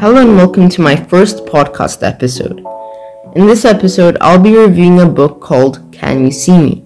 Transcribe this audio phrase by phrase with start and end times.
[0.00, 2.64] Hello and welcome to my first podcast episode.
[3.36, 6.84] In this episode, I'll be reviewing a book called Can You See Me?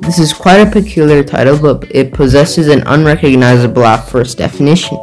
[0.00, 4.98] This is quite a peculiar title, but it possesses an unrecognizable at first definition.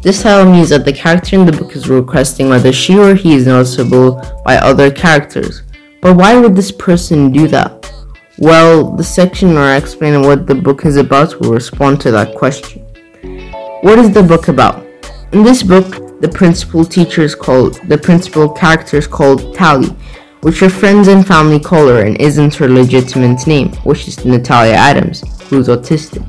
[0.00, 3.34] This title means that the character in the book is requesting whether she or he
[3.34, 5.64] is noticeable by other characters.
[6.00, 7.92] But why would this person do that?
[8.38, 12.34] Well, the section where I explain what the book is about will respond to that
[12.34, 12.80] question.
[13.82, 14.86] What is the book about?
[15.32, 19.88] In this book, the principal teacher is called the principal character is called Tally,
[20.40, 24.74] which her friends and family call her and isn't her legitimate name, which is Natalia
[24.74, 26.24] Adams, who's autistic.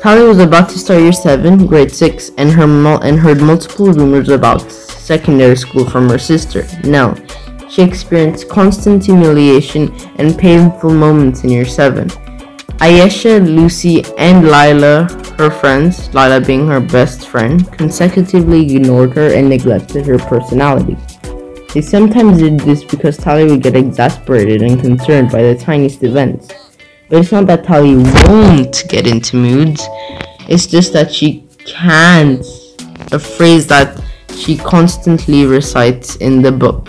[0.00, 3.90] Tally was about to start year 7, grade 6, and, her mul- and heard multiple
[3.90, 7.16] rumors about secondary school from her sister, Nell.
[7.70, 12.10] She experienced constant humiliation and painful moments in year 7.
[12.80, 15.04] Ayesha, Lucy, and Lila,
[15.38, 20.96] her friends, Lila being her best friend, consecutively ignored her and neglected her personality.
[21.72, 26.52] They sometimes did this because Tally would get exasperated and concerned by the tiniest events.
[27.08, 29.86] But it's not that Tally won't get into moods,
[30.48, 32.44] it's just that she can't.
[33.12, 34.00] A phrase that
[34.36, 36.88] she constantly recites in the book.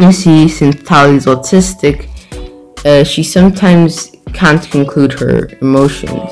[0.00, 2.08] You see, since Tally's autistic,
[2.84, 6.30] uh, she sometimes can't conclude her emotions.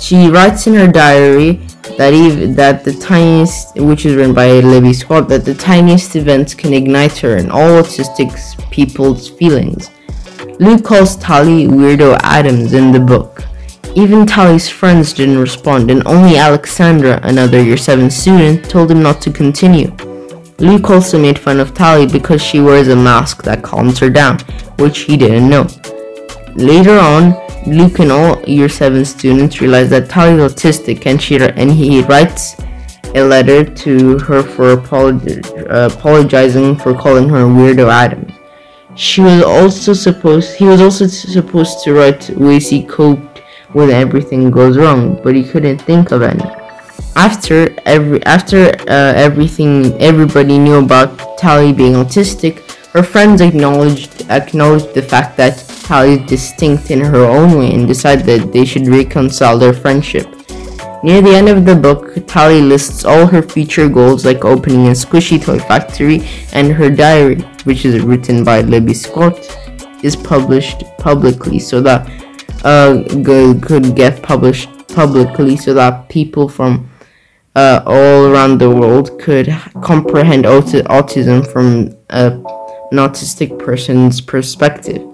[0.00, 1.60] She writes in her diary
[1.96, 6.54] that even that the tiniest, which is written by Libby Scott, that the tiniest events
[6.54, 8.30] can ignite her and all autistic
[8.70, 9.90] people's feelings.
[10.60, 13.42] Luke calls Tally Weirdo Adams in the book.
[13.96, 19.20] Even Tally's friends didn't respond, and only Alexandra, another year 7 student, told him not
[19.22, 19.94] to continue.
[20.58, 24.38] Luke also made fun of Tally because she wears a mask that calms her down,
[24.78, 25.66] which he didn't know.
[26.56, 27.34] Later on,
[27.66, 32.02] Luke and all year 7 students realize that Tally is autistic and, she, and he
[32.02, 32.56] writes
[33.14, 38.32] a letter to her for apolog- uh, apologizing for calling her Weirdo Adams.
[38.96, 43.42] She was also supposed he was also supposed to write ways he coped
[43.72, 46.44] when everything goes wrong, but he couldn't think of any.
[47.16, 52.60] After every after uh, everything everybody knew about Tally being autistic,
[52.92, 55.58] her friends acknowledged acknowledged the fact that
[55.90, 60.26] Is distinct in her own way and decide that they should reconcile their friendship.
[61.04, 64.92] Near the end of the book, Tally lists all her future goals like opening a
[64.92, 69.38] squishy toy factory and her diary, which is written by Libby Scott,
[70.02, 72.10] is published publicly so that
[72.64, 73.04] uh,
[73.62, 76.88] could get published publicly so that people from
[77.54, 79.46] uh, all around the world could
[79.82, 82.32] comprehend aut- autism from a,
[82.90, 85.13] an autistic person's perspective.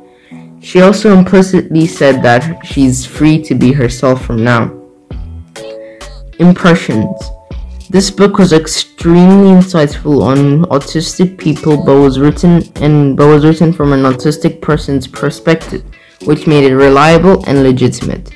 [0.62, 4.70] She also implicitly said that she's free to be herself from now.
[6.38, 7.18] Impressions.
[7.88, 13.72] This book was extremely insightful on autistic people, but was written and but was written
[13.72, 15.82] from an autistic person's perspective,
[16.24, 18.30] which made it reliable and legitimate.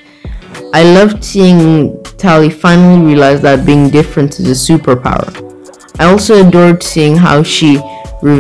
[0.72, 5.28] I loved seeing Tally finally realize that being different is a superpower.
[6.00, 7.76] I also adored seeing how she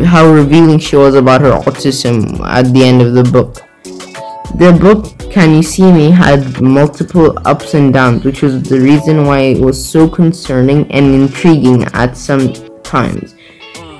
[0.06, 3.60] how revealing she was about her autism at the end of the book.
[4.56, 9.26] The book Can You See Me had multiple ups and downs, which was the reason
[9.26, 12.52] why it was so concerning and intriguing at some
[12.84, 13.34] times.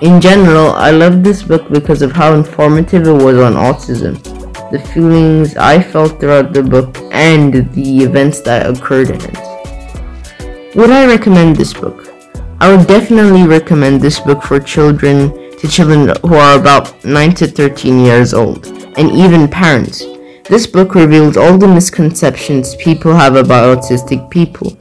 [0.01, 4.23] In general, I loved this book because of how informative it was on autism,
[4.71, 10.77] the feelings I felt throughout the book, and the events that occurred in it.
[10.77, 12.15] Would I recommend this book?
[12.61, 17.49] I would definitely recommend this book for children to children who are about 9 to
[17.49, 20.05] 13 years old, and even parents.
[20.47, 24.73] This book reveals all the misconceptions people have about autistic people,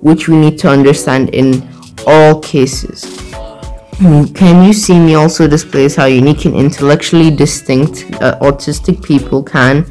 [0.00, 1.62] which we need to understand in
[2.08, 3.04] all cases.
[4.34, 9.86] Can You See Me also displays how unique and intellectually distinct uh, autistic people can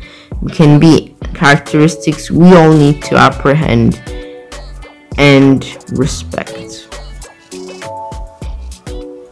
[0.51, 4.01] can be characteristics we all need to apprehend
[5.17, 6.90] and respect.